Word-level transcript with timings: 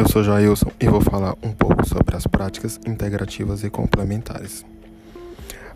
Eu 0.00 0.08
sou 0.08 0.24
Jailson 0.24 0.70
e 0.80 0.88
vou 0.88 1.02
falar 1.02 1.34
um 1.42 1.52
pouco 1.52 1.86
sobre 1.86 2.16
as 2.16 2.26
práticas 2.26 2.80
integrativas 2.86 3.62
e 3.64 3.68
complementares. 3.68 4.64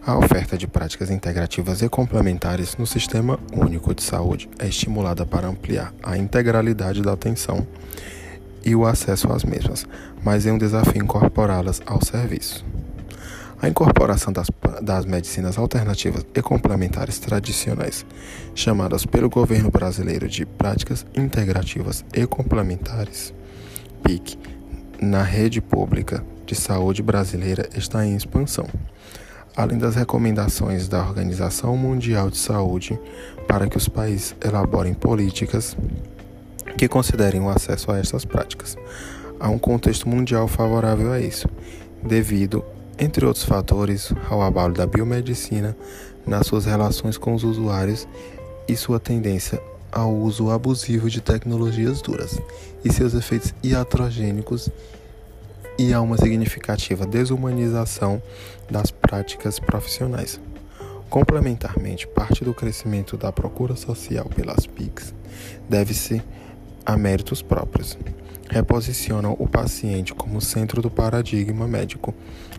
A 0.02 0.16
oferta 0.16 0.56
de 0.56 0.66
práticas 0.66 1.10
integrativas 1.10 1.82
e 1.82 1.90
complementares 1.90 2.74
no 2.78 2.86
Sistema 2.86 3.38
Único 3.52 3.94
de 3.94 4.02
Saúde 4.02 4.48
é 4.58 4.66
estimulada 4.66 5.26
para 5.26 5.46
ampliar 5.46 5.92
a 6.02 6.16
integralidade 6.16 7.02
da 7.02 7.12
atenção 7.12 7.66
e 8.64 8.74
o 8.74 8.86
acesso 8.86 9.30
às 9.30 9.44
mesmas, 9.44 9.86
mas 10.22 10.46
é 10.46 10.52
um 10.52 10.56
desafio 10.56 11.02
incorporá-las 11.02 11.82
ao 11.84 12.02
serviço. 12.02 12.64
A 13.60 13.68
incorporação 13.68 14.32
das, 14.32 14.46
das 14.80 15.04
medicinas 15.04 15.58
alternativas 15.58 16.24
e 16.34 16.40
complementares 16.40 17.18
tradicionais, 17.18 18.06
chamadas 18.54 19.04
pelo 19.04 19.28
governo 19.28 19.70
brasileiro 19.70 20.26
de 20.26 20.46
práticas 20.46 21.04
integrativas 21.14 22.02
e 22.14 22.26
complementares, 22.26 23.34
PIC, 24.04 24.38
na 25.00 25.22
rede 25.22 25.62
pública 25.62 26.22
de 26.44 26.54
saúde 26.54 27.02
brasileira 27.02 27.68
está 27.74 28.06
em 28.06 28.14
expansão. 28.14 28.66
Além 29.56 29.78
das 29.78 29.94
recomendações 29.94 30.88
da 30.88 31.00
Organização 31.00 31.74
Mundial 31.74 32.28
de 32.28 32.36
Saúde 32.36 33.00
para 33.48 33.66
que 33.66 33.78
os 33.78 33.88
países 33.88 34.36
elaborem 34.44 34.92
políticas 34.92 35.74
que 36.76 36.86
considerem 36.86 37.40
o 37.40 37.48
acesso 37.48 37.90
a 37.90 37.98
estas 37.98 38.26
práticas, 38.26 38.76
há 39.40 39.48
um 39.48 39.58
contexto 39.58 40.06
mundial 40.06 40.46
favorável 40.48 41.10
a 41.10 41.18
isso, 41.18 41.48
devido 42.02 42.62
entre 42.98 43.24
outros 43.24 43.44
fatores, 43.44 44.12
ao 44.28 44.42
abalo 44.42 44.74
da 44.74 44.86
biomedicina 44.86 45.74
nas 46.26 46.46
suas 46.46 46.66
relações 46.66 47.16
com 47.16 47.32
os 47.32 47.42
usuários 47.42 48.06
e 48.68 48.76
sua 48.76 49.00
tendência 49.00 49.60
ao 49.94 50.12
uso 50.12 50.50
abusivo 50.50 51.08
de 51.08 51.20
tecnologias 51.20 52.02
duras 52.02 52.40
e 52.84 52.92
seus 52.92 53.14
efeitos 53.14 53.54
iatrogênicos 53.62 54.68
e 55.78 55.92
a 55.92 56.00
uma 56.00 56.18
significativa 56.18 57.06
desumanização 57.06 58.20
das 58.68 58.90
práticas 58.90 59.58
profissionais. 59.58 60.40
Complementarmente, 61.08 62.08
parte 62.08 62.44
do 62.44 62.52
crescimento 62.52 63.16
da 63.16 63.30
procura 63.30 63.76
social 63.76 64.26
pelas 64.26 64.66
PICs 64.66 65.14
deve-se 65.68 66.20
a 66.84 66.96
méritos 66.96 67.40
próprios 67.40 67.96
reposicionam 68.50 69.34
o 69.38 69.48
paciente 69.48 70.14
como 70.14 70.40
centro 70.40 70.82
do 70.82 70.90
paradigma 70.90 71.66
médico, 71.66 72.14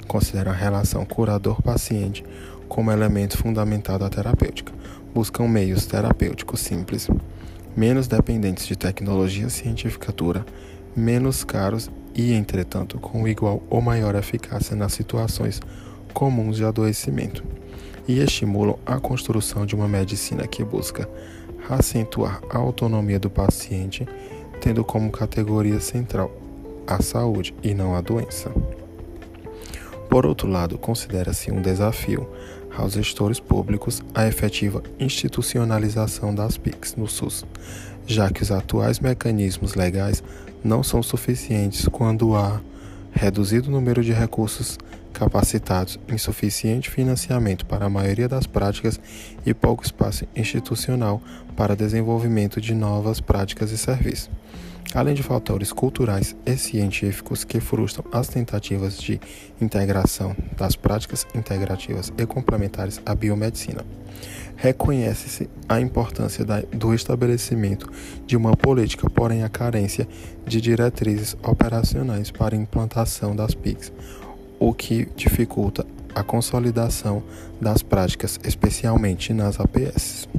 consideram 0.08 0.52
a 0.52 0.56
relação 0.56 1.06
curador-paciente 1.06 2.24
como 2.68 2.92
elemento 2.92 3.38
fundamental 3.38 4.00
da 4.00 4.09
terapêutica, 4.09 4.74
buscam 5.14 5.48
meios 5.48 5.86
terapêuticos 5.86 6.59
simples, 6.59 7.08
menos 7.76 8.08
dependentes 8.08 8.66
de 8.66 8.76
tecnologia 8.76 9.50
científica 9.50 10.12
dura, 10.12 10.45
menos 10.95 11.44
caros 11.44 11.90
e, 12.14 12.34
entretanto, 12.34 12.98
com 13.00 13.28
igual 13.28 13.62
ou 13.70 13.81
maior 13.81 14.16
eficácia 14.16 14.76
nas 14.76 14.94
situações 14.94 15.59
comuns 16.14 16.56
de 16.58 16.64
adoecimento, 16.64 17.44
e 18.08 18.20
estimulam 18.20 18.80
a 18.86 19.00
construção 19.00 19.66
de 19.66 19.76
uma 19.76 19.88
medicina 19.88 20.48
que 20.48 20.64
busca 20.64 21.09
acentuar 21.70 22.42
a 22.50 22.58
autonomia 22.58 23.20
do 23.20 23.30
paciente 23.30 24.08
tendo 24.62 24.84
como 24.84 25.12
categoria 25.12 25.80
central 25.80 26.31
a 26.88 27.02
saúde 27.02 27.53
e 27.64 27.73
não 27.73 27.96
a 27.96 28.02
doença. 28.02 28.52
Por 30.09 30.26
outro 30.26 30.48
lado, 30.48 30.78
considera-se 30.78 31.52
um 31.52 31.62
desafio 31.62 32.30
aos 32.78 32.94
gestores 32.94 33.40
públicos 33.40 34.02
a 34.14 34.28
efetiva 34.28 34.84
institucionalização 35.00 36.34
das 36.34 36.58
PICs 36.58 36.95
no 36.95 37.08
SUS, 37.08 37.45
já 38.06 38.30
que 38.30 38.44
os 38.44 38.52
atuais 38.52 39.00
mecanismos 39.00 39.76
legais 39.76 40.23
não 40.64 40.84
são 40.84 41.02
suficientes 41.02 41.88
quando 41.88 42.36
há 42.36 42.62
reduzido 43.12 43.72
número 43.72 44.03
de 44.03 44.12
recursos 44.12 44.78
capacitados, 45.13 45.97
insuficiente 46.09 46.90
financiamento 46.90 47.66
para 47.66 47.86
a 47.86 47.90
maioria 47.90 48.28
das 48.28 48.46
práticas 48.46 49.00
e 49.46 49.53
pouco 49.53 49.86
espaço 49.86 50.28
institucional 50.36 51.22
para 51.56 51.75
desenvolvimento 51.75 52.59
de 52.59 52.74
novas 52.74 53.22
práticas 53.22 53.72
e 53.72 53.78
serviços. 53.78 54.30
Além 54.95 55.13
de 55.13 55.22
fatores 55.22 55.73
culturais 55.73 56.33
e 56.45 56.56
científicos 56.56 57.44
que 57.44 57.59
frustram 57.59 58.06
as 58.13 58.29
tentativas 58.29 58.97
de 58.97 59.19
integração 59.59 60.33
das 60.57 60.78
práticas 60.78 61.28
integrativas 61.35 62.13
e 62.17 62.25
complementares 62.25 63.01
à 63.06 63.13
biomedicina. 63.13 63.83
Reconhece-se 64.56 65.50
a 65.67 65.81
importância 65.81 66.45
do 66.72 66.94
estabelecimento 66.94 67.91
de 68.25 68.38
uma 68.38 68.56
política, 68.56 69.09
porém 69.09 69.44
a 69.44 69.50
carência 69.50 70.07
de 70.47 70.61
diretrizes 70.61 71.35
operacionais 71.44 72.31
para 72.31 72.56
implantação 72.56 73.35
das 73.35 73.53
PICs, 73.53 73.91
o 74.57 74.73
que 74.73 75.09
dificulta 75.13 75.85
a 76.16 76.23
consolidação 76.23 77.22
das 77.59 77.83
práticas, 77.83 78.39
especialmente 78.45 79.33
nas 79.33 79.59
APS. 79.59 80.29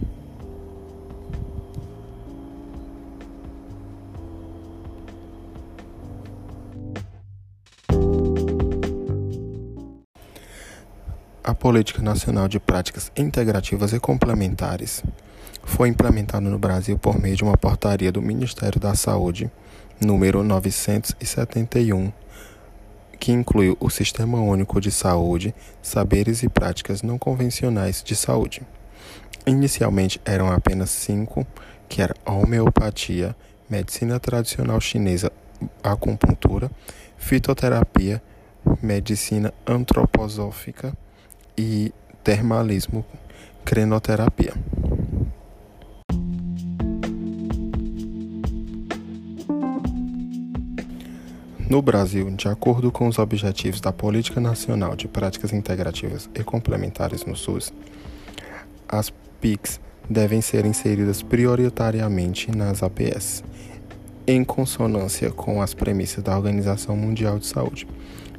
Política 11.66 12.00
Nacional 12.00 12.46
de 12.46 12.60
Práticas 12.60 13.10
Integrativas 13.16 13.92
e 13.92 13.98
Complementares 13.98 15.02
foi 15.64 15.88
implementada 15.88 16.48
no 16.48 16.60
Brasil 16.60 16.96
por 16.96 17.20
meio 17.20 17.34
de 17.34 17.42
uma 17.42 17.56
portaria 17.56 18.12
do 18.12 18.22
Ministério 18.22 18.78
da 18.78 18.94
Saúde, 18.94 19.50
número 20.00 20.44
971 20.44 22.12
que 23.18 23.32
inclui 23.32 23.76
o 23.80 23.90
Sistema 23.90 24.38
Único 24.40 24.80
de 24.80 24.92
Saúde, 24.92 25.52
saberes 25.82 26.44
e 26.44 26.48
práticas 26.48 27.02
não 27.02 27.18
convencionais 27.18 28.00
de 28.00 28.14
saúde. 28.14 28.62
Inicialmente 29.44 30.20
eram 30.24 30.52
apenas 30.52 30.90
cinco, 30.90 31.44
que 31.88 32.00
era 32.00 32.14
homeopatia, 32.24 33.34
medicina 33.68 34.20
tradicional 34.20 34.80
chinesa, 34.80 35.32
acupuntura, 35.82 36.70
fitoterapia, 37.18 38.22
medicina 38.80 39.52
antroposófica 39.66 40.96
e 41.56 41.92
termalismo, 42.22 43.04
crenoterapia. 43.64 44.52
No 51.68 51.82
Brasil, 51.82 52.30
de 52.30 52.46
acordo 52.46 52.92
com 52.92 53.08
os 53.08 53.18
objetivos 53.18 53.80
da 53.80 53.92
Política 53.92 54.40
Nacional 54.40 54.94
de 54.94 55.08
Práticas 55.08 55.52
Integrativas 55.52 56.30
e 56.32 56.44
Complementares 56.44 57.24
no 57.24 57.34
SUS, 57.34 57.72
as 58.88 59.12
PICs 59.40 59.80
devem 60.08 60.40
ser 60.40 60.64
inseridas 60.64 61.22
prioritariamente 61.22 62.52
nas 62.52 62.84
APS, 62.84 63.42
em 64.26 64.44
consonância 64.44 65.32
com 65.32 65.60
as 65.60 65.74
premissas 65.74 66.22
da 66.22 66.36
Organização 66.36 66.96
Mundial 66.96 67.38
de 67.38 67.46
Saúde. 67.46 67.86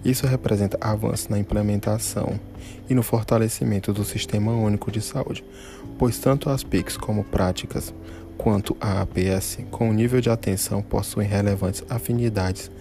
Isso 0.07 0.25
representa 0.25 0.77
avanço 0.79 1.29
na 1.29 1.37
implementação 1.37 2.39
e 2.89 2.95
no 2.95 3.03
fortalecimento 3.03 3.91
do 3.91 4.05
Sistema 4.05 4.53
Único 4.53 4.89
de 4.89 5.01
Saúde, 5.01 5.43
pois 5.99 6.17
tanto 6.17 6.49
as 6.49 6.63
PICs 6.63 6.95
como 6.95 7.25
práticas 7.25 7.93
quanto 8.37 8.77
a 8.79 9.01
APS, 9.01 9.57
com 9.69 9.91
nível 9.91 10.21
de 10.21 10.29
atenção, 10.29 10.81
possuem 10.81 11.27
relevantes 11.27 11.83
afinidades 11.89 12.71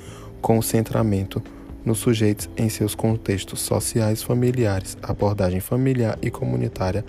concentramento 0.40 1.42
nos 1.84 1.98
sujeitos 1.98 2.48
em 2.56 2.68
seus 2.68 2.94
contextos 2.94 3.60
sociais 3.60 4.22
familiares, 4.22 4.96
abordagem 5.02 5.58
familiar 5.58 6.16
e 6.22 6.30
comunitária, 6.30 7.04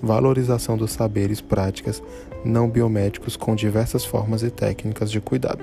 valorização 0.00 0.78
dos 0.78 0.92
saberes 0.92 1.42
práticas 1.42 2.02
não 2.42 2.70
biomédicos 2.70 3.36
com 3.36 3.54
diversas 3.54 4.02
formas 4.02 4.42
e 4.42 4.48
técnicas 4.48 5.10
de 5.10 5.20
cuidado. 5.20 5.62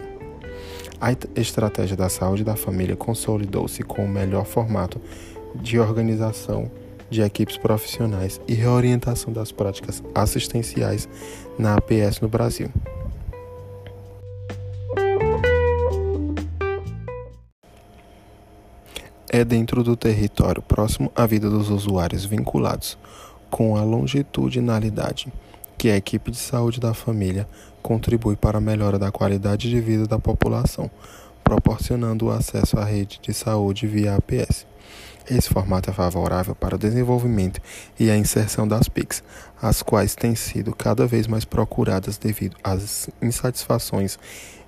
A 1.00 1.12
estratégia 1.40 1.96
da 1.96 2.10
saúde 2.10 2.44
da 2.44 2.56
família 2.56 2.96
consolidou-se 2.96 3.84
com 3.84 4.06
o 4.06 4.10
melhor 4.10 4.46
formato 4.46 5.00
de 5.56 5.80
organização 5.80 6.72
de 7.10 7.22
equipes 7.22 7.58
profissionais 7.58 8.42
e 8.48 8.54
reorientação 8.54 9.32
das 9.32 9.52
práticas 9.52 10.04
assistenciais 10.14 11.08
na 11.58 11.76
APS 11.76 12.20
no 12.22 12.28
Brasil. 12.28 12.72
é 19.36 19.44
dentro 19.44 19.84
do 19.84 19.98
território 19.98 20.62
próximo 20.62 21.12
à 21.14 21.26
vida 21.26 21.50
dos 21.50 21.70
usuários 21.70 22.24
vinculados 22.24 22.98
com 23.52 23.76
a 23.76 23.84
longitudinalidade 23.84 25.28
que 25.78 25.90
a 25.90 25.98
equipe 25.98 26.32
de 26.32 26.38
saúde 26.38 26.80
da 26.80 26.94
família 26.94 27.46
contribui 27.86 28.36
para 28.36 28.58
a 28.58 28.62
melhora 28.62 28.98
da 28.98 29.12
qualidade 29.12 29.70
de 29.70 29.80
vida 29.80 30.08
da 30.08 30.18
população, 30.18 30.90
proporcionando 31.44 32.26
o 32.26 32.32
acesso 32.32 32.80
à 32.80 32.84
rede 32.84 33.20
de 33.22 33.32
saúde 33.32 33.86
via 33.86 34.16
APS. 34.16 34.66
Esse 35.30 35.48
formato 35.50 35.92
é 35.92 35.94
favorável 35.94 36.56
para 36.56 36.74
o 36.74 36.80
desenvolvimento 36.80 37.62
e 38.00 38.10
a 38.10 38.18
inserção 38.18 38.68
das 38.68 38.90
PICs, 38.90 39.24
as 39.62 39.84
quais 39.84 40.16
têm 40.16 40.34
sido 40.34 40.76
cada 40.76 41.06
vez 41.06 41.28
mais 41.28 41.46
procuradas 41.46 42.18
devido 42.18 42.58
às 42.64 43.08
insatisfações 43.22 44.18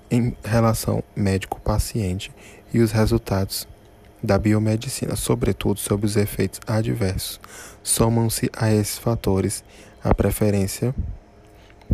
em 0.08 0.36
relação 0.44 1.02
médico-paciente 1.16 2.30
e 2.72 2.78
os 2.78 2.92
resultados 2.92 3.66
da 4.22 4.38
biomedicina, 4.38 5.16
sobretudo 5.16 5.80
sobre 5.80 6.06
os 6.06 6.16
efeitos 6.16 6.60
adversos. 6.68 7.40
Somam-se 7.82 8.48
a 8.56 8.72
esses 8.72 8.96
fatores 8.96 9.64
a 10.04 10.14
preferência 10.14 10.94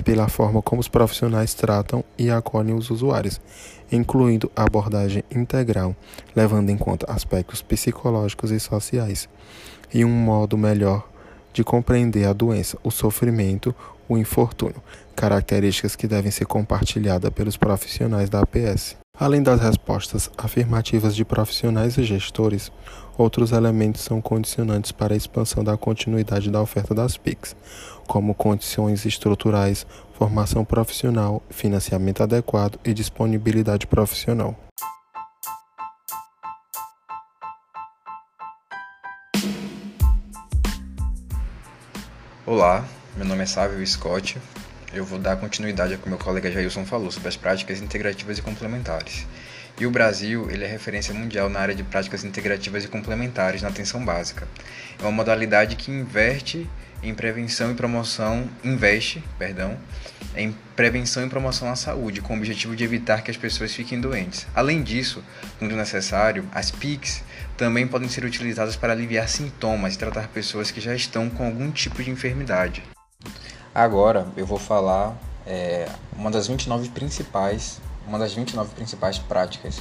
pela 0.02 0.28
forma 0.28 0.60
como 0.60 0.80
os 0.80 0.88
profissionais 0.88 1.54
tratam 1.54 2.02
e 2.18 2.30
acolhem 2.30 2.74
os 2.74 2.90
usuários, 2.90 3.40
incluindo 3.92 4.50
a 4.56 4.64
abordagem 4.64 5.22
integral, 5.30 5.94
levando 6.34 6.70
em 6.70 6.76
conta 6.76 7.10
aspectos 7.10 7.62
psicológicos 7.62 8.50
e 8.50 8.58
sociais, 8.58 9.28
e 9.92 10.04
um 10.04 10.10
modo 10.10 10.58
melhor 10.58 11.08
de 11.52 11.62
compreender 11.62 12.26
a 12.26 12.32
doença, 12.32 12.76
o 12.82 12.90
sofrimento, 12.90 13.74
o 14.08 14.18
infortúnio, 14.18 14.82
características 15.14 15.94
que 15.94 16.08
devem 16.08 16.30
ser 16.30 16.46
compartilhadas 16.46 17.30
pelos 17.30 17.56
profissionais 17.56 18.28
da 18.28 18.40
APS. 18.40 19.03
Além 19.16 19.44
das 19.44 19.60
respostas 19.60 20.28
afirmativas 20.36 21.14
de 21.14 21.24
profissionais 21.24 21.96
e 21.96 22.02
gestores, 22.02 22.72
outros 23.16 23.52
elementos 23.52 24.00
são 24.00 24.20
condicionantes 24.20 24.90
para 24.90 25.14
a 25.14 25.16
expansão 25.16 25.62
da 25.62 25.76
continuidade 25.76 26.50
da 26.50 26.60
oferta 26.60 26.92
das 26.92 27.16
PICs, 27.16 27.54
como 28.08 28.34
condições 28.34 29.06
estruturais, 29.06 29.86
formação 30.14 30.64
profissional, 30.64 31.40
financiamento 31.48 32.24
adequado 32.24 32.76
e 32.84 32.92
disponibilidade 32.92 33.86
profissional. 33.86 34.56
Olá, 42.44 42.84
meu 43.16 43.24
nome 43.24 43.44
é 43.44 43.46
Sávio 43.46 43.86
Scott. 43.86 44.40
Eu 44.94 45.04
vou 45.04 45.18
dar 45.18 45.34
continuidade 45.36 45.92
ao 45.92 45.98
que 45.98 46.08
meu 46.08 46.16
colega 46.16 46.52
Jailson 46.52 46.86
falou 46.86 47.10
sobre 47.10 47.28
as 47.28 47.36
práticas 47.36 47.80
integrativas 47.80 48.38
e 48.38 48.42
complementares. 48.42 49.26
E 49.76 49.84
o 49.86 49.90
Brasil, 49.90 50.48
ele 50.52 50.62
é 50.62 50.68
referência 50.68 51.12
mundial 51.12 51.48
na 51.48 51.58
área 51.58 51.74
de 51.74 51.82
práticas 51.82 52.22
integrativas 52.22 52.84
e 52.84 52.88
complementares 52.88 53.60
na 53.60 53.70
atenção 53.70 54.04
básica. 54.04 54.46
É 54.96 55.02
uma 55.02 55.10
modalidade 55.10 55.74
que 55.74 55.90
inverte 55.90 56.70
em 57.02 57.12
prevenção 57.12 57.72
e 57.72 57.74
promoção, 57.74 58.48
investe, 58.62 59.20
perdão, 59.36 59.76
em 60.36 60.54
prevenção 60.76 61.26
e 61.26 61.28
promoção 61.28 61.68
à 61.68 61.74
saúde, 61.74 62.20
com 62.20 62.32
o 62.32 62.36
objetivo 62.36 62.76
de 62.76 62.84
evitar 62.84 63.22
que 63.22 63.32
as 63.32 63.36
pessoas 63.36 63.74
fiquem 63.74 64.00
doentes. 64.00 64.46
Além 64.54 64.80
disso, 64.80 65.24
quando 65.58 65.74
necessário, 65.74 66.48
as 66.52 66.70
PICs 66.70 67.24
também 67.56 67.84
podem 67.84 68.08
ser 68.08 68.24
utilizadas 68.24 68.76
para 68.76 68.92
aliviar 68.92 69.28
sintomas 69.28 69.96
e 69.96 69.98
tratar 69.98 70.28
pessoas 70.28 70.70
que 70.70 70.80
já 70.80 70.94
estão 70.94 71.28
com 71.28 71.44
algum 71.44 71.72
tipo 71.72 72.00
de 72.00 72.10
enfermidade. 72.10 72.93
Agora 73.74 74.28
eu 74.36 74.46
vou 74.46 74.56
falar 74.56 75.16
é, 75.44 75.88
uma 76.16 76.30
das 76.30 76.46
29 76.46 76.90
principais, 76.90 77.80
uma 78.06 78.20
das 78.20 78.32
29 78.32 78.72
principais 78.72 79.18
práticas 79.18 79.80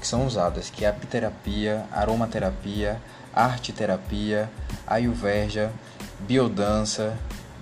que 0.00 0.06
são 0.06 0.26
usadas, 0.26 0.70
que 0.70 0.82
é 0.82 0.88
a 0.88 0.90
apiterapia, 0.90 1.84
aromaterapia, 1.92 2.98
arteterapia, 3.34 4.50
ayurveda, 4.86 5.70
biodança, 6.20 7.18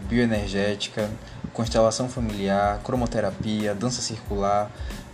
bioenergética, 0.08 1.10
constelação 1.52 2.08
familiar, 2.08 2.78
cromoterapia, 2.84 3.74
dança 3.74 4.00
circular, 4.00 4.70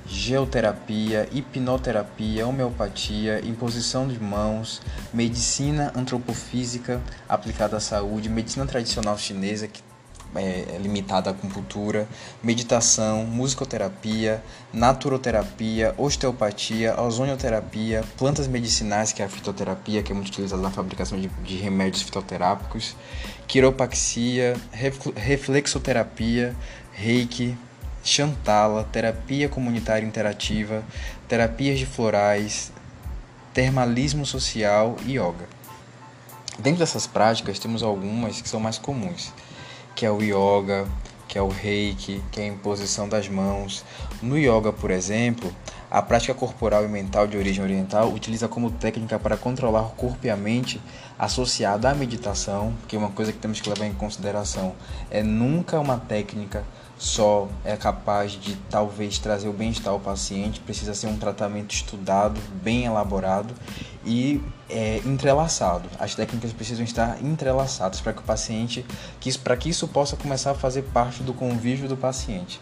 geoterapia, 0.06 1.30
hipnoterapia, 1.32 2.46
homeopatia, 2.46 3.40
imposição 3.42 4.06
de 4.06 4.22
mãos, 4.22 4.82
medicina 5.14 5.92
antropofísica 5.96 7.00
aplicada 7.26 7.78
à 7.78 7.80
saúde, 7.80 8.28
medicina 8.28 8.66
tradicional 8.66 9.16
chinesa 9.16 9.66
que 9.66 9.87
é, 10.34 10.74
é 10.74 10.78
limitada 10.78 11.30
à 11.30 11.32
acupuntura, 11.32 12.08
meditação, 12.42 13.24
musicoterapia, 13.24 14.42
naturoterapia, 14.72 15.94
osteopatia, 15.96 17.00
ozonioterapia, 17.00 18.04
plantas 18.16 18.46
medicinais, 18.46 19.12
que 19.12 19.22
é 19.22 19.24
a 19.24 19.28
fitoterapia, 19.28 20.02
que 20.02 20.12
é 20.12 20.14
muito 20.14 20.28
utilizada 20.28 20.62
na 20.62 20.70
fabricação 20.70 21.18
de, 21.18 21.28
de 21.28 21.56
remédios 21.56 22.02
fitoterápicos, 22.02 22.96
quiropraxia, 23.46 24.56
reflexoterapia, 25.16 26.54
reiki, 26.92 27.56
Chantala, 28.02 28.84
terapia 28.84 29.48
comunitária 29.50 30.06
interativa, 30.06 30.82
terapias 31.26 31.78
de 31.78 31.84
florais, 31.84 32.72
termalismo 33.52 34.24
social 34.24 34.96
e 35.04 35.18
yoga. 35.18 35.46
Dentro 36.58 36.78
dessas 36.78 37.06
práticas 37.06 37.58
temos 37.58 37.82
algumas 37.82 38.40
que 38.40 38.48
são 38.48 38.60
mais 38.60 38.78
comuns, 38.78 39.32
que 39.98 40.06
é 40.06 40.12
o 40.12 40.22
yoga, 40.22 40.86
que 41.26 41.36
é 41.36 41.42
o 41.42 41.48
reiki, 41.48 42.22
que 42.30 42.40
é 42.40 42.44
a 42.44 42.46
imposição 42.46 43.08
das 43.08 43.28
mãos. 43.28 43.84
No 44.22 44.38
yoga, 44.38 44.72
por 44.72 44.92
exemplo, 44.92 45.52
a 45.90 46.00
prática 46.00 46.32
corporal 46.32 46.84
e 46.84 46.88
mental 46.88 47.26
de 47.26 47.36
origem 47.36 47.64
oriental 47.64 48.12
utiliza 48.12 48.46
como 48.46 48.70
técnica 48.70 49.18
para 49.18 49.36
controlar 49.36 49.82
o 49.82 49.90
corpo 49.90 50.24
e 50.24 50.30
a 50.30 50.36
mente 50.36 50.80
associada 51.18 51.90
à 51.90 51.94
meditação, 51.96 52.72
que 52.86 52.94
é 52.94 52.98
uma 52.98 53.10
coisa 53.10 53.32
que 53.32 53.40
temos 53.40 53.60
que 53.60 53.68
levar 53.68 53.86
em 53.86 53.92
consideração 53.92 54.72
é 55.10 55.20
nunca 55.20 55.80
uma 55.80 55.98
técnica 55.98 56.62
só 56.98 57.48
é 57.64 57.76
capaz 57.76 58.32
de 58.32 58.56
talvez 58.68 59.18
trazer 59.18 59.48
o 59.48 59.52
bem-estar 59.52 59.92
ao 59.92 60.00
paciente, 60.00 60.60
precisa 60.60 60.94
ser 60.94 61.06
um 61.06 61.16
tratamento 61.16 61.72
estudado, 61.72 62.40
bem 62.62 62.84
elaborado 62.84 63.54
e 64.04 64.42
é, 64.68 65.00
entrelaçado. 65.06 65.88
As 65.98 66.14
técnicas 66.14 66.52
precisam 66.52 66.84
estar 66.84 67.22
entrelaçadas 67.22 68.00
para 68.00 68.12
que 68.12 68.20
o 68.20 68.24
paciente, 68.24 68.84
para 69.42 69.56
que 69.56 69.68
isso 69.68 69.86
possa 69.86 70.16
começar 70.16 70.50
a 70.50 70.54
fazer 70.54 70.82
parte 70.82 71.22
do 71.22 71.32
convívio 71.32 71.88
do 71.88 71.96
paciente. 71.96 72.60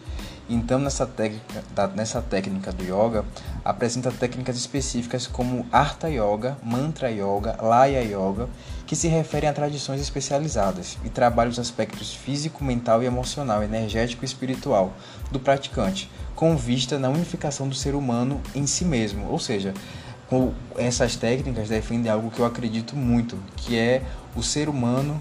Então, 0.48 0.78
nessa 0.78 1.04
técnica, 1.04 1.64
nessa 1.96 2.22
técnica 2.22 2.72
do 2.72 2.84
yoga, 2.84 3.25
apresenta 3.64 4.12
técnicas 4.12 4.56
específicas 4.56 5.26
como 5.26 5.66
Artha 5.72 6.08
Yoga, 6.08 6.56
Mantra 6.62 7.10
Yoga, 7.10 7.56
Laya 7.60 8.00
Yoga, 8.02 8.48
que 8.87 8.94
se 8.94 9.08
referem 9.08 9.48
a 9.48 9.52
tradições 9.52 10.00
especializadas 10.00 10.96
e 11.04 11.08
trabalham 11.08 11.50
os 11.50 11.58
aspectos 11.58 12.14
físico, 12.14 12.62
mental 12.62 13.02
e 13.02 13.06
emocional, 13.06 13.60
energético 13.62 14.25
e 14.25 14.26
espiritual 14.26 14.93
do 15.32 15.40
praticante, 15.40 16.08
com 16.37 16.56
vista 16.56 16.96
na 16.96 17.08
unificação 17.08 17.69
do 17.69 17.75
ser 17.75 17.96
humano 17.96 18.40
em 18.54 18.69
si 18.69 18.84
mesmo. 18.84 19.28
Ou 19.28 19.40
seja, 19.40 19.75
com 20.28 20.52
essas 20.76 21.16
técnicas 21.16 21.69
defendem 21.69 22.10
algo 22.10 22.31
que 22.31 22.38
eu 22.38 22.46
acredito 22.46 22.94
muito, 22.94 23.37
que 23.56 23.76
é 23.76 24.02
o 24.37 24.44
ser 24.44 24.69
humano 24.69 25.20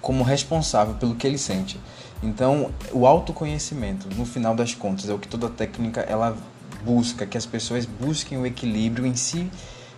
como 0.00 0.22
responsável 0.22 0.94
pelo 0.94 1.16
que 1.16 1.26
ele 1.26 1.38
sente. 1.38 1.80
Então, 2.22 2.70
o 2.92 3.06
autoconhecimento, 3.06 4.08
no 4.16 4.24
final 4.24 4.54
das 4.54 4.74
contas, 4.74 5.08
é 5.08 5.14
o 5.14 5.18
que 5.18 5.28
toda 5.28 5.48
técnica 5.48 6.00
ela 6.00 6.36
busca, 6.84 7.26
que 7.26 7.38
as 7.38 7.46
pessoas 7.46 7.86
busquem 7.86 8.38
o 8.38 8.46
equilíbrio 8.46 9.06
em 9.06 9.14
si 9.14 9.50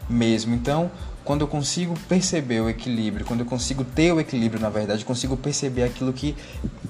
mesmo. 0.09 0.55
Então, 0.55 0.91
quando 1.25 1.43
eu 1.43 1.49
consigo 1.49 1.95
perceber 2.09 2.61
o 2.61 2.69
equilíbrio, 2.69 3.25
quando 3.25 3.41
eu 3.41 3.47
consigo 3.47 3.85
ter 3.85 4.13
o 4.13 4.19
equilíbrio, 4.19 4.61
na 4.61 4.71
verdade, 4.71 5.05
consigo 5.05 5.37
perceber 5.37 5.85
aquilo 5.85 6.13
que 6.13 6.35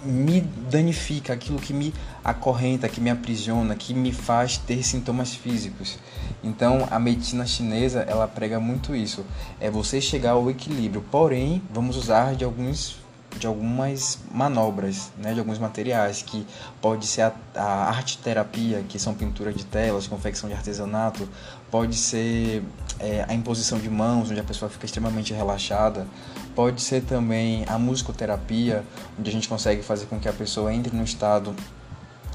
me 0.05 0.41
danifica, 0.71 1.33
aquilo 1.33 1.59
que 1.59 1.73
me 1.73 1.93
acorrenta, 2.25 2.89
que 2.89 3.01
me 3.01 3.11
aprisiona, 3.11 3.75
que 3.75 3.93
me 3.93 4.13
faz 4.13 4.57
ter 4.57 4.83
sintomas 4.83 5.35
físicos. 5.35 5.99
Então, 6.43 6.87
a 6.91 6.99
medicina 6.99 7.45
chinesa, 7.45 8.01
ela 8.01 8.27
prega 8.27 8.59
muito 8.59 8.95
isso, 8.95 9.25
é 9.61 9.71
você 9.71 10.01
chegar 10.01 10.33
ao 10.33 10.49
equilíbrio. 10.49 11.05
Porém, 11.11 11.61
vamos 11.71 11.97
usar 11.97 12.35
de 12.35 12.45
alguns 12.45 13.00
de 13.39 13.47
algumas 13.47 14.19
manobras, 14.33 15.11
né, 15.17 15.33
de 15.33 15.41
alguns 15.41 15.59
materiais, 15.59 16.23
que 16.23 16.47
pode 16.81 17.07
ser 17.07 17.23
a, 17.23 17.33
a 17.55 17.89
arte 17.89 18.19
terapia, 18.19 18.85
que 18.89 18.99
são 18.99 19.15
pintura 19.15 19.53
de 19.53 19.65
telas, 19.65 20.07
confecção 20.07 20.49
de 20.49 20.55
artesanato, 20.55 21.29
pode 21.71 21.97
ser 21.97 22.63
é, 22.99 23.25
a 23.29 23.35
imposição 23.35 23.79
de 23.79 23.89
mãos, 23.89 24.31
onde 24.31 24.41
a 24.41 24.45
pessoa 24.45 24.69
fica 24.69 24.85
extremamente 24.85 25.33
relaxada, 25.33 26.07
pode 26.55 26.83
ser 26.83 27.03
também 27.03 27.65
a 27.69 27.79
musicoterapia, 27.79 28.85
onde 29.19 29.31
a 29.31 29.33
gente 29.33 29.49
consegue 29.49 29.83
fazer 29.83 30.07
com 30.07 30.19
que 30.19 30.29
a 30.29 30.33
pessoa 30.33 30.73
entre 30.73 30.95
num 30.95 31.05
estado 31.05 31.55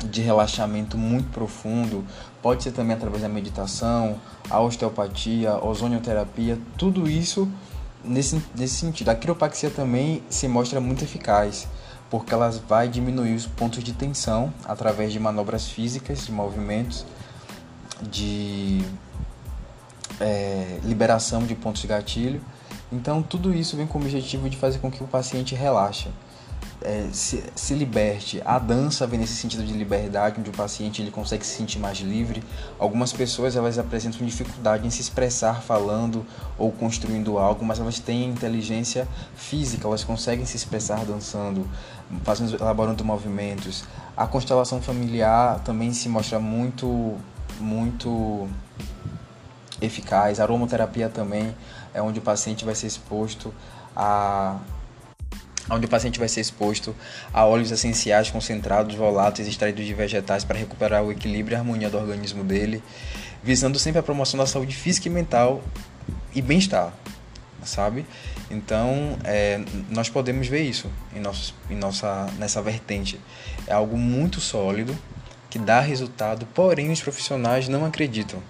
de 0.04 0.22
relaxamento 0.22 0.98
muito 0.98 1.30
profundo, 1.32 2.06
pode 2.42 2.64
ser 2.64 2.72
também 2.72 2.96
através 2.96 3.22
da 3.22 3.30
meditação, 3.30 4.20
a 4.50 4.60
osteopatia, 4.60 5.56
ozonioterapia, 5.64 6.58
tudo 6.78 7.10
isso 7.10 7.50
nesse, 8.08 8.42
nesse 8.56 8.76
sentido. 8.76 9.10
A 9.10 9.16
quiropraxia 9.16 9.70
também 9.70 10.24
se 10.30 10.48
mostra 10.48 10.80
muito 10.80 11.04
eficaz, 11.04 11.68
porque 12.10 12.34
ela 12.34 12.50
vai 12.68 12.88
diminuir 12.88 13.34
os 13.34 13.46
pontos 13.46 13.84
de 13.84 13.94
tensão 13.94 14.54
através 14.66 15.12
de 15.12 15.20
manobras 15.20 15.68
físicas, 15.68 16.26
de 16.26 16.32
movimentos, 16.32 17.06
de 18.02 18.84
é, 20.20 20.80
liberação 20.84 21.44
de 21.44 21.56
pontos 21.56 21.82
de 21.82 21.88
gatilho. 21.88 22.42
Então, 22.92 23.22
tudo 23.22 23.54
isso 23.54 23.76
vem 23.76 23.88
com 23.88 23.98
o 23.98 24.02
objetivo 24.02 24.50
de 24.50 24.58
fazer 24.58 24.80
com 24.80 24.92
que 24.92 25.04
o 25.04 25.08
paciente 25.08 25.56
relaxe. 25.56 26.10
É, 26.82 27.08
se, 27.12 27.44
se 27.56 27.74
liberte. 27.74 28.42
A 28.46 28.60
dança 28.60 29.08
vem 29.08 29.20
nesse 29.20 29.36
sentido 29.36 29.64
de 29.64 29.74
liberdade, 29.74 30.40
onde 30.40 30.50
o 30.50 30.54
paciente 30.54 31.02
ele 31.02 31.12
consegue 31.12 31.46
se 31.46 31.56
sentir 31.56 31.80
mais 31.80 32.00
livre. 32.00 32.44
Algumas 32.78 33.12
pessoas 33.12 33.56
elas 33.56 33.78
apresentam 33.78 34.26
dificuldade 34.26 34.86
em 34.86 34.90
se 34.90 35.02
expressar 35.02 35.62
falando 35.62 36.26
ou 36.58 36.72
construindo 36.72 37.38
algo, 37.38 37.64
mas 37.66 37.80
elas 37.80 38.00
têm 38.00 38.30
inteligência 38.30 39.08
física, 39.36 39.88
elas 39.88 40.04
conseguem 40.04 40.46
se 40.46 40.56
expressar 40.56 41.06
dançando, 41.06 41.68
fazendo, 42.24 42.56
elaborando 42.56 43.04
movimentos. 43.04 43.84
A 44.16 44.28
constelação 44.28 44.82
familiar 44.82 45.60
também 45.60 45.92
se 45.94 46.08
mostra 46.08 46.40
muito, 46.40 47.16
muito 47.60 48.48
eficaz. 49.82 50.40
A 50.40 50.44
aromaterapia 50.44 51.10
também 51.10 51.56
é 51.94 52.02
onde 52.02 52.20
o 52.20 52.22
paciente 52.22 52.64
vai 52.64 52.76
ser 52.76 52.88
exposto 52.88 53.54
a 53.96 54.58
onde 55.70 55.86
o 55.86 55.90
paciente 55.90 56.20
vai 56.20 56.28
ser 56.28 56.42
exposto 56.42 56.96
a 57.34 57.46
óleos 57.46 57.72
essenciais 57.72 58.30
concentrados, 58.30 58.96
voláteis 58.96 59.48
extraídos 59.48 59.86
de 59.86 59.94
vegetais 59.94 60.44
para 60.44 60.58
recuperar 60.58 61.04
o 61.04 61.12
equilíbrio 61.12 61.56
e 61.56 61.58
a 61.58 61.60
harmonia 61.60 61.90
do 61.90 61.98
organismo 61.98 62.44
dele, 62.44 62.84
visando 63.44 63.80
sempre 63.80 64.00
a 64.00 64.04
promoção 64.04 64.38
da 64.38 64.46
saúde 64.46 64.76
física 64.76 65.08
e 65.08 65.12
mental 65.12 65.64
e 66.34 66.42
bem-estar, 66.42 66.94
sabe? 67.64 68.06
Então, 68.50 69.18
é, 69.24 69.60
nós 69.90 70.10
podemos 70.10 70.48
ver 70.48 70.62
isso 70.62 70.90
em, 71.16 71.22
em 71.74 71.78
nossa, 71.78 72.28
nessa 72.38 72.62
vertente. 72.62 73.20
É 73.66 73.74
algo 73.74 73.98
muito 73.98 74.40
sólido, 74.40 74.96
que 75.50 75.58
dá 75.58 75.80
resultado, 75.80 76.46
porém 76.54 76.92
os 76.92 77.02
profissionais 77.02 77.68
não 77.68 77.86
acreditam. 77.86 78.42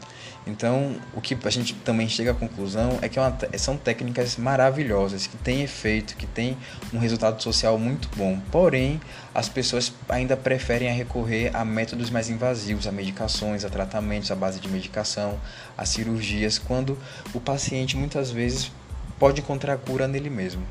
Então, 0.47 0.95
o 1.13 1.19
que 1.19 1.35
a 1.43 1.49
gente 1.49 1.73
também 1.73 2.07
chega 2.07 2.31
à 2.31 2.33
conclusão 2.33 2.99
é 3.01 3.09
que 3.09 3.17
é 3.17 3.21
uma, 3.21 3.35
são 3.57 3.75
técnicas 3.75 4.37
maravilhosas, 4.37 5.25
que 5.25 5.35
têm 5.37 5.63
efeito, 5.63 6.15
que 6.15 6.27
têm 6.27 6.55
um 6.93 6.99
resultado 6.99 7.41
social 7.41 7.79
muito 7.79 8.07
bom. 8.15 8.39
Porém, 8.51 9.01
as 9.33 9.49
pessoas 9.49 9.91
ainda 10.07 10.37
preferem 10.37 10.93
recorrer 10.95 11.49
a 11.55 11.65
métodos 11.65 12.11
mais 12.11 12.29
invasivos, 12.29 12.85
a 12.85 12.91
medicações, 12.91 13.65
a 13.65 13.69
tratamentos 13.69 14.29
à 14.29 14.35
base 14.35 14.59
de 14.59 14.67
medicação, 14.67 15.39
a 15.75 15.83
cirurgias, 15.83 16.59
quando 16.59 16.97
o 17.33 17.39
paciente 17.39 17.97
muitas 17.97 18.29
vezes 18.29 18.71
pode 19.17 19.41
encontrar 19.41 19.77
cura 19.77 20.07
nele 20.07 20.29
mesmo. 20.29 20.63